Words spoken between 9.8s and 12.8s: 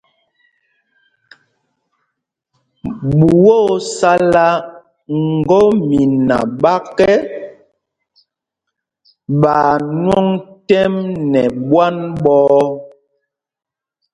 ŋwɔŋ tɛ́m nɛ ɓwán ɓɔ̄ɔ̄.